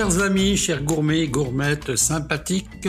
[0.00, 2.88] chers amis, chers gourmets, gourmettes sympathiques,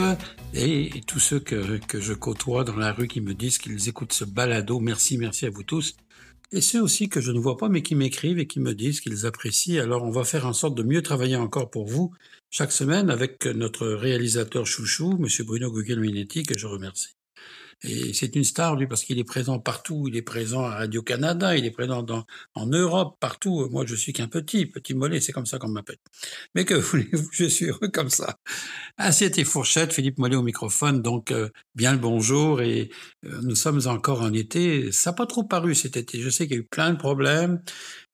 [0.54, 4.14] et, tous ceux que, que, je côtoie dans la rue qui me disent qu'ils écoutent
[4.14, 5.94] ce balado, merci, merci à vous tous.
[6.52, 9.02] Et ceux aussi que je ne vois pas, mais qui m'écrivent et qui me disent
[9.02, 9.82] qu'ils apprécient.
[9.82, 12.14] Alors, on va faire en sorte de mieux travailler encore pour vous
[12.48, 17.10] chaque semaine avec notre réalisateur chouchou, Monsieur Bruno Guglielminetti, que je remercie.
[17.84, 20.06] Et c'est une star, lui, parce qu'il est présent partout.
[20.08, 22.04] Il est présent à Radio-Canada, il est présent
[22.54, 23.68] en Europe, partout.
[23.70, 25.98] Moi, je suis qu'un petit, petit mollet, c'est comme ça qu'on m'appelle.
[26.54, 28.36] Mais que voulez-vous, je suis heureux comme ça.
[28.98, 32.62] Assiette et fourchette, Philippe Mollet au microphone, donc euh, bien le bonjour.
[32.62, 32.90] Et
[33.24, 34.92] euh, nous sommes encore en été.
[34.92, 36.20] Ça n'a pas trop paru cet été.
[36.20, 37.62] Je sais qu'il y a eu plein de problèmes.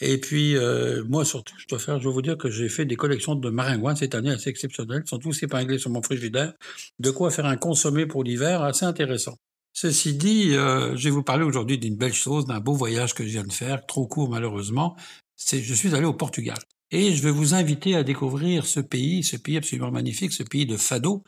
[0.00, 2.84] Et puis, euh, moi, surtout, je dois faire, je dois vous dire que j'ai fait
[2.86, 5.02] des collections de maringouins cette année assez exceptionnelles.
[5.04, 6.54] Ils sont tous épinglés sur mon frigidaire.
[6.98, 9.38] De quoi faire un consommé pour l'hiver assez intéressant.
[9.80, 13.22] Ceci dit, euh, je vais vous parler aujourd'hui d'une belle chose, d'un beau voyage que
[13.22, 14.96] je viens de faire, trop court malheureusement.
[15.36, 16.58] C'est, je suis allé au Portugal.
[16.90, 20.66] Et je vais vous inviter à découvrir ce pays, ce pays absolument magnifique, ce pays
[20.66, 21.22] de fado,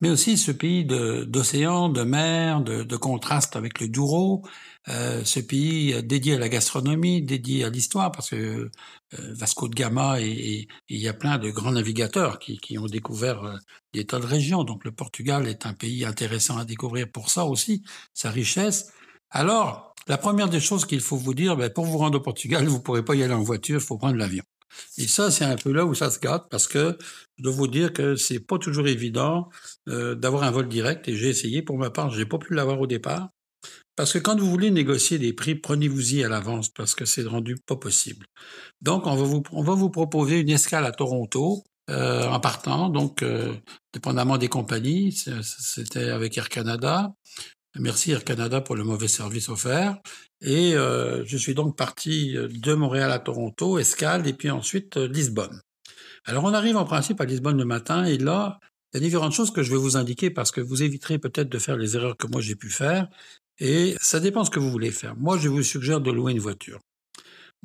[0.00, 4.42] mais aussi ce pays d'océan, de, mer, de, de, contraste avec le Douro,
[4.88, 8.68] euh, ce pays dédié à la gastronomie, dédié à l'histoire, parce que euh,
[9.10, 13.42] Vasco de Gama et, il y a plein de grands navigateurs qui, qui ont découvert
[13.44, 13.56] euh,
[13.94, 14.64] des tas de régions.
[14.64, 17.82] Donc le Portugal est un pays intéressant à découvrir pour ça aussi,
[18.14, 18.92] sa richesse.
[19.30, 22.66] Alors, la première des choses qu'il faut vous dire, ben, pour vous rendre au Portugal,
[22.66, 24.44] vous ne pourrez pas y aller en voiture, il faut prendre l'avion.
[24.98, 26.96] Et ça, c'est un peu là où ça se gâte parce que
[27.38, 29.48] je dois vous dire que c'est pas toujours évident
[29.88, 32.80] euh, d'avoir un vol direct et j'ai essayé pour ma part, j'ai pas pu l'avoir
[32.80, 33.28] au départ.
[33.96, 37.56] Parce que quand vous voulez négocier des prix, prenez-vous-y à l'avance parce que c'est rendu
[37.56, 38.26] pas possible.
[38.82, 42.90] Donc, on va vous, on va vous proposer une escale à Toronto euh, en partant,
[42.90, 43.54] donc euh,
[43.94, 45.12] dépendamment des compagnies.
[45.12, 47.14] C'était avec Air Canada.
[47.78, 49.98] Merci Air Canada pour le mauvais service offert.
[50.40, 55.08] Et euh, je suis donc parti de Montréal à Toronto, escale, et puis ensuite euh,
[55.08, 55.60] Lisbonne.
[56.24, 58.58] Alors on arrive en principe à Lisbonne le matin, et là,
[58.92, 61.48] il y a différentes choses que je vais vous indiquer parce que vous éviterez peut-être
[61.48, 63.08] de faire les erreurs que moi j'ai pu faire,
[63.58, 65.16] et ça dépend ce que vous voulez faire.
[65.16, 66.80] Moi, je vous suggère de louer une voiture.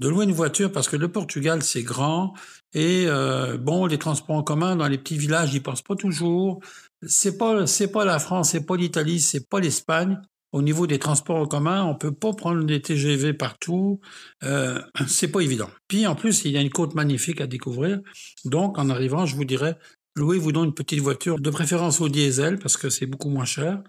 [0.02, 2.34] De louer une voiture parce que le Portugal, c'est grand,
[2.74, 6.60] et euh, bon, les transports en commun dans les petits villages, ils pensent pas toujours.
[7.06, 10.20] C'est pas, c'est pas la France, c'est pas l'Italie, c'est pas l'Espagne.
[10.54, 14.00] Au niveau des transports en commun, on peut pas prendre des TGV partout.
[14.44, 15.70] Euh, c'est pas évident.
[15.88, 18.00] Puis en plus, il y a une côte magnifique à découvrir.
[18.44, 19.78] Donc, en arrivant, je vous dirais,
[20.16, 23.84] louez-vous donc une petite voiture, de préférence au diesel parce que c'est beaucoup moins cher.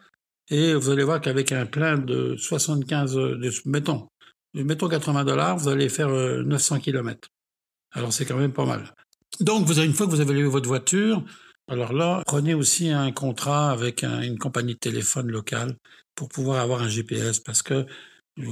[0.51, 4.09] Et vous allez voir qu'avec un plein de 75, de, mettons,
[4.55, 7.29] mettons 80 dollars, vous allez faire 900 euh, km.
[7.93, 8.95] Alors c'est quand même pas mal.
[9.41, 11.25] Donc, vous avez, une fois que vous avez votre voiture,
[11.69, 15.77] alors là, prenez aussi un contrat avec une compagnie de téléphone locale
[16.15, 17.87] pour pouvoir avoir un GPS parce que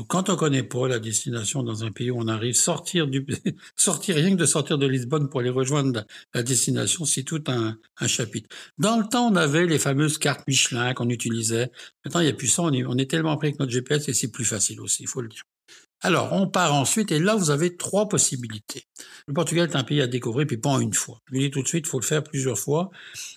[0.08, 3.26] quand on connaît pas la destination dans un pays où on arrive, sortir du,
[3.76, 7.78] sortir rien que de sortir de Lisbonne pour aller rejoindre la destination, c'est tout un,
[8.06, 8.48] chapitre.
[8.78, 11.70] Dans le temps, on avait les fameuses cartes Michelin qu'on utilisait.
[12.04, 12.62] Maintenant, il n'y a plus ça.
[12.62, 15.08] On est, on est tellement prêt avec notre GPS et c'est plus facile aussi, il
[15.08, 15.44] faut le dire.
[16.02, 18.84] Alors, on part ensuite, et là, vous avez trois possibilités.
[19.26, 21.20] Le Portugal est un pays à découvrir, puis pas en une fois.
[21.26, 22.90] Je vous dis tout de suite, il faut le faire plusieurs fois.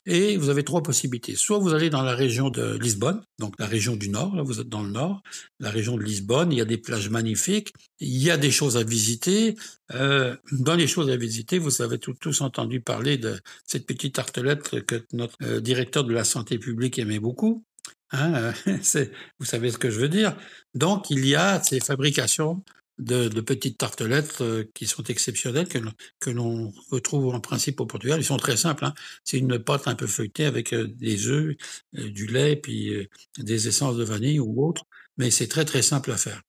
[0.06, 1.36] Et vous avez trois possibilités.
[1.36, 4.62] Soit vous allez dans la région de Lisbonne, donc la région du Nord, là, vous
[4.62, 5.22] êtes dans le Nord,
[5.60, 8.78] la région de Lisbonne, il y a des plages magnifiques, il y a des choses
[8.78, 9.56] à visiter.
[9.94, 14.86] Euh, dans les choses à visiter, vous avez tous entendu parler de cette petite tartelette
[14.86, 17.66] que notre euh, directeur de la santé publique aimait beaucoup.
[18.14, 18.54] Hein,
[19.40, 20.38] vous savez ce que je veux dire.
[20.76, 22.64] Donc, il y a ces fabrications
[23.00, 28.20] de, petites tartelettes euh, qui sont exceptionnelles, que, l'on retrouve en principe au Portugal.
[28.20, 28.86] Ils sont très simples.
[28.86, 28.94] Hein.
[29.24, 31.56] C'est une pâte un peu feuilletée avec euh, des œufs,
[31.98, 33.10] euh, du lait, puis
[33.40, 34.84] des essences de vanille ou autre.
[35.18, 36.42] Mais c'est très, très simple à faire.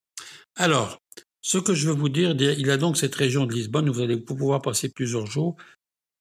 [0.57, 1.01] Alors,
[1.41, 3.93] ce que je veux vous dire, il y a donc cette région de Lisbonne où
[3.93, 5.57] vous allez pouvoir passer plusieurs jours.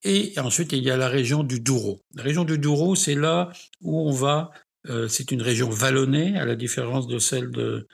[0.02, 2.02] Et ensuite, il y a la région du Douro.
[2.14, 3.50] La région du Douro, c'est là
[3.80, 4.63] où on va euh,
[5.08, 7.86] c'est une région vallonnée, à la différence de celle de,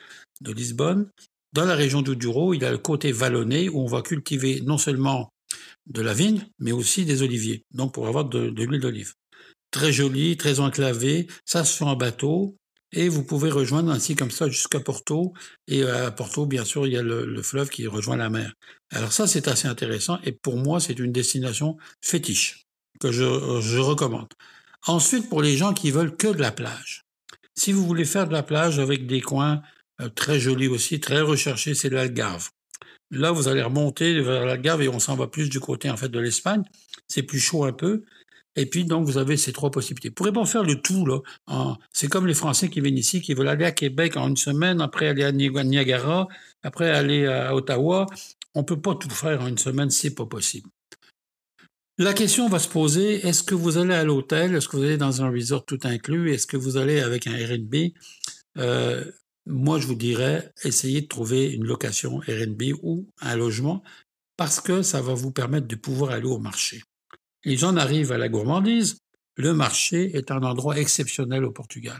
[0.45, 1.09] Lisbonne.
[1.53, 4.77] Dans la région du Douro, il a le côté vallonné où on va cultiver non
[4.77, 5.31] seulement
[5.87, 9.13] de la vigne, mais aussi des oliviers, donc pour avoir de, l'huile d'olive.
[9.71, 12.55] Très joli, très enclavé, ça se fait en bateau,
[12.91, 15.33] et vous pouvez rejoindre ainsi comme ça jusqu'à Porto.
[15.67, 18.53] Et à Porto, bien sûr, il y a le, le fleuve qui rejoint la mer.
[18.91, 22.65] Alors ça, c'est assez intéressant, et pour moi, c'est une destination fétiche
[22.99, 23.23] que je,
[23.61, 24.27] je recommande.
[24.87, 27.05] Ensuite, pour les gens qui veulent que de la plage.
[27.55, 29.61] Si vous voulez faire de la plage avec des coins
[30.01, 32.49] euh, très jolis aussi, très recherchés, c'est l'Algarve.
[33.11, 36.09] Là, vous allez remonter vers l'Algarve et on s'en va plus du côté en fait
[36.09, 36.63] de l'Espagne.
[37.07, 38.03] C'est plus chaud un peu.
[38.55, 40.09] Et puis donc vous avez ces trois possibilités.
[40.09, 41.19] Vous pourrez pas faire le tout là.
[41.93, 44.81] C'est comme les Français qui viennent ici, qui veulent aller à Québec en une semaine,
[44.81, 46.27] après aller à Niagara,
[46.63, 48.07] après aller à Ottawa.
[48.53, 50.69] On peut pas tout faire en une semaine, c'est pas possible.
[52.01, 54.55] La question va se poser, est-ce que vous allez à l'hôtel?
[54.55, 56.33] Est-ce que vous allez dans un resort tout inclus?
[56.33, 57.75] Est-ce que vous allez avec un Airbnb?
[58.57, 59.05] Euh,
[59.45, 63.83] moi, je vous dirais, essayez de trouver une location Airbnb ou un logement
[64.35, 66.81] parce que ça va vous permettre de pouvoir aller au marché.
[67.43, 68.97] Et j'en arrive à la gourmandise.
[69.35, 71.99] Le marché est un endroit exceptionnel au Portugal.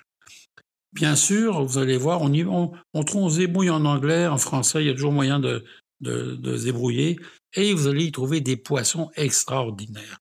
[0.94, 4.84] Bien sûr, vous allez voir, on, y, on, on, on zébrouille en anglais, en français,
[4.84, 5.64] il y a toujours moyen de,
[6.02, 7.18] de, de zébrouiller,
[7.54, 10.20] et vous allez y trouver des poissons extraordinaires.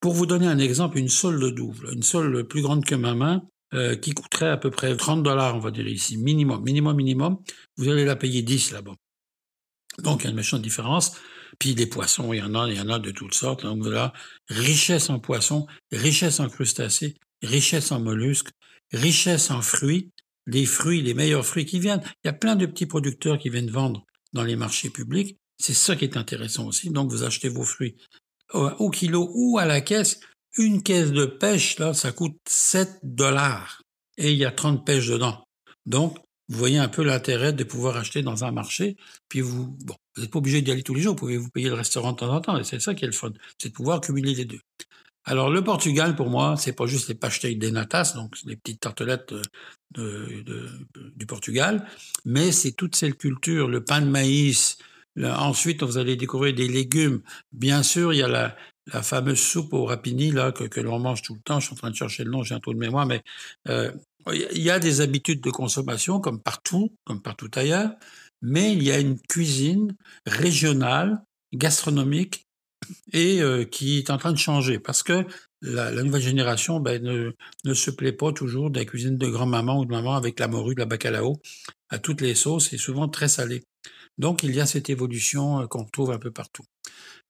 [0.00, 3.42] Pour vous donner un exemple, une sole double, une sole plus grande que ma main,
[3.74, 7.38] euh, qui coûterait à peu près 30 dollars, on va dire ici, minimum, minimum, minimum,
[7.76, 8.94] vous allez la payer 10 là-bas.
[9.98, 11.16] Donc, il y a une méchante différence.
[11.58, 13.62] Puis des poissons, il y en a, il y en a de toutes sortes.
[13.64, 14.12] Donc voilà,
[14.48, 18.50] richesse en poissons, richesse en crustacés, richesse en mollusques,
[18.92, 20.12] richesse en fruits,
[20.46, 22.02] des fruits, les meilleurs fruits qui viennent.
[22.24, 25.36] Il y a plein de petits producteurs qui viennent vendre dans les marchés publics.
[25.58, 26.90] C'est ça qui est intéressant aussi.
[26.90, 27.96] Donc vous achetez vos fruits
[28.52, 30.20] au kilo ou à la caisse.
[30.56, 33.82] Une caisse de pêche, là, ça coûte 7 dollars.
[34.16, 35.44] Et il y a 30 pêches dedans.
[35.86, 38.96] Donc, vous voyez un peu l'intérêt de pouvoir acheter dans un marché.
[39.28, 41.12] Puis vous, bon, vous n'êtes pas obligé d'y aller tous les jours.
[41.12, 42.58] Vous pouvez vous payer le restaurant de temps en temps.
[42.58, 43.32] Et c'est ça qui est le fun.
[43.58, 44.60] C'est de pouvoir cumuler les deux.
[45.24, 48.80] Alors, le Portugal, pour moi, c'est pas juste les pastéis des natas, donc les petites
[48.80, 49.34] tartelettes
[49.90, 51.86] de, de, Portugal,
[52.24, 54.78] mais c'est toute cette culture, le pain de maïs.
[55.16, 57.20] ensuite, vous allez découvrir des légumes.
[57.52, 58.56] Bien sûr, il y a la,
[59.02, 60.32] fameuse soupe au rapini
[60.70, 61.60] que l'on mange tout le temps.
[61.60, 63.22] Je suis en train de chercher le nom, j'ai un trou de mémoire, mais
[63.68, 63.92] euh,
[64.32, 67.90] il y a des habitudes de consommation comme partout, comme partout ailleurs,
[68.42, 69.94] mais il y a une cuisine
[70.26, 71.22] régionale,
[71.52, 72.46] gastronomique
[73.12, 75.26] et euh, qui est en train de changer parce que
[75.62, 77.32] la, nouvelle génération ben, ne,
[77.64, 80.48] ne, se plaît pas toujours de la cuisine de grand-maman ou de maman avec la
[80.48, 81.40] morue, la bacalao
[81.88, 83.64] à toutes les sauces et souvent très salée.
[84.18, 86.64] Donc il y a cette évolution euh, qu'on trouve un peu partout.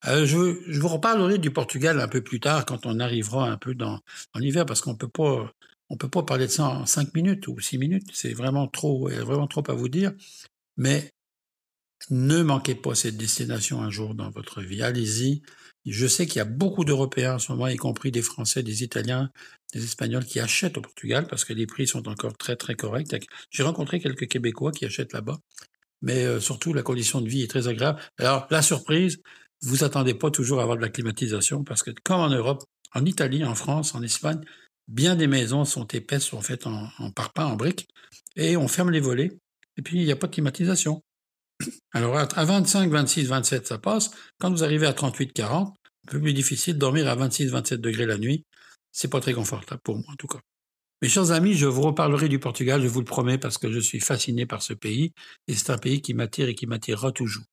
[0.06, 3.56] Euh, je, je, vous reparlerai du Portugal un peu plus tard quand on arrivera un
[3.56, 4.00] peu dans,
[4.34, 5.52] dans l'hiver parce qu'on peut pas
[5.90, 8.08] on peut pas parler de ça en cinq minutes ou six minutes.
[8.12, 10.12] C'est vraiment trop, vraiment trop à vous dire.
[10.76, 11.12] Mais
[12.10, 14.82] ne manquez pas cette destination un jour dans votre vie.
[14.82, 15.42] Allez-y.
[15.86, 18.82] Je sais qu'il y a beaucoup d'Européens en ce moment, y compris des Français, des
[18.82, 19.30] Italiens,
[19.72, 23.26] des Espagnols qui achètent au Portugal parce que les prix sont encore très très corrects.
[23.50, 25.38] J'ai rencontré quelques Québécois qui achètent là-bas,
[26.02, 28.00] mais euh, surtout la condition de vie est très agréable.
[28.18, 29.22] Alors la surprise,
[29.62, 32.64] vous attendez pas toujours à avoir de la climatisation parce que comme en Europe,
[32.94, 34.40] en Italie, en France, en Espagne,
[34.88, 37.88] bien des maisons sont épaisses, sont faites en, en parpaing, en briques,
[38.36, 39.38] et on ferme les volets,
[39.76, 41.02] et puis il n'y a pas de climatisation.
[41.92, 44.10] Alors à 25, 26, 27, ça passe.
[44.38, 45.74] Quand vous arrivez à 38, 40,
[46.08, 48.44] un peu plus difficile de dormir à 26, 27 degrés la nuit.
[48.92, 50.40] C'est pas très confortable pour moi en tout cas.
[51.00, 53.78] Mes chers amis, je vous reparlerai du Portugal, je vous le promets, parce que je
[53.78, 55.12] suis fasciné par ce pays,
[55.46, 57.44] et c'est un pays qui m'attire et qui m'attirera toujours.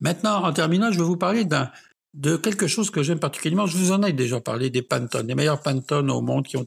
[0.00, 1.70] Maintenant, en terminant, je vais vous parler d'un
[2.16, 3.66] de quelque chose que j'aime particulièrement.
[3.66, 6.64] Je vous en ai déjà parlé des Pantone, les meilleurs Pantone au monde qui ont,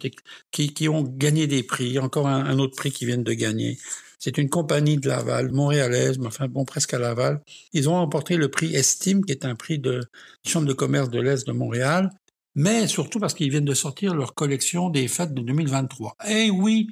[0.52, 3.80] qui, qui ont gagné des prix, encore un, autre prix qui viennent de gagner.
[4.20, 7.42] C'est une compagnie de Laval, montréalaise, mais enfin bon, presque à Laval.
[7.74, 10.02] Ils ont remporté le prix Estime, qui est un prix de
[10.46, 12.12] Chambre de commerce de l'Est de Montréal,
[12.54, 16.16] mais surtout parce qu'ils viennent de sortir leur collection des fêtes de 2023.
[16.28, 16.90] Eh oui,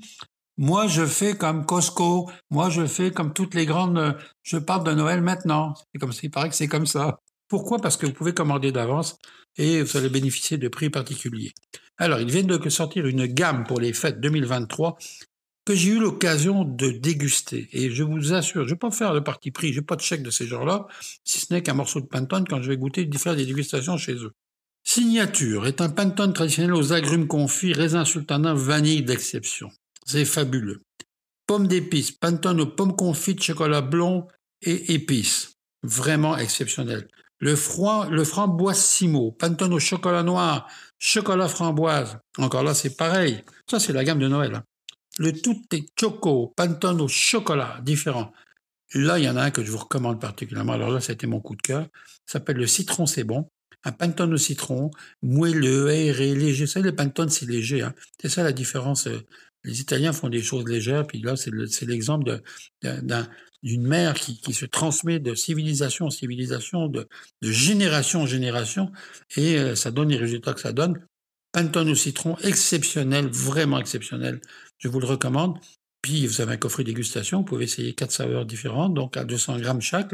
[0.58, 4.94] moi je fais comme Costco, moi je fais comme toutes les grandes, je parle de
[4.94, 5.76] Noël maintenant.
[5.94, 7.20] C'est comme ça, il paraît que c'est comme ça.
[7.48, 7.80] Pourquoi?
[7.80, 9.18] Parce que vous pouvez commander d'avance
[9.58, 11.54] et vous allez bénéficier de prix particuliers.
[11.98, 14.98] Alors, ils viennent de sortir une gamme pour les fêtes 2023
[15.66, 17.68] que j'ai eu l'occasion de déguster.
[17.74, 19.98] Et je vous assure, je ne vais pas faire le parti prix, je n'ai pas
[19.98, 20.88] de chèque de ces gens-là,
[21.26, 24.14] si ce n'est qu'un morceau de pantone quand je vais goûter, faire des dégustations chez
[24.14, 24.32] eux.
[24.86, 29.70] Signature est un pantone traditionnel aux agrumes confits, raisin sultanin, vanille d'exception.
[30.06, 30.82] C'est fabuleux.
[31.46, 34.26] Pommes d'épices, pantone aux pommes confites, chocolat blond
[34.62, 35.58] et épices.
[35.84, 37.10] Vraiment exceptionnel.
[37.40, 40.68] Le, froid, le framboise simo, pantone au chocolat noir,
[40.98, 42.18] chocolat framboise.
[42.38, 43.44] Encore là, c'est pareil.
[43.70, 44.56] Ça, c'est la gamme de Noël.
[44.56, 44.64] Hein
[45.20, 48.32] le tout est choco, pantone au chocolat, différent.
[48.94, 50.74] Là, il y en a un que je vous recommande particulièrement.
[50.74, 51.88] Alors là, c'était mon coup de cœur.
[52.26, 53.50] S'appelle le citron, c'est bon.
[53.84, 54.92] Un pantone au citron,
[55.22, 56.68] moelleux, aéré, léger.
[56.68, 57.82] Ça, le pantone, c'est léger.
[57.82, 57.94] Hein.
[58.22, 59.08] C'est ça la différence.
[59.64, 62.42] Les Italiens font des choses légères, puis là, c'est l'exemple
[63.64, 67.08] d'une mère qui, se transmet de civilisation en civilisation, de,
[67.42, 68.92] génération en génération,
[69.36, 71.06] et euh, ça donne les résultats que ça donne.
[71.52, 74.42] Pantone au citron, exceptionnel, vraiment exceptionnel.
[74.78, 75.58] Je vous le recommande.
[76.02, 77.40] Puis, vous avez un coffret dégustation.
[77.40, 80.14] Vous pouvez essayer quatre saveurs différentes, donc à 200 grammes chaque.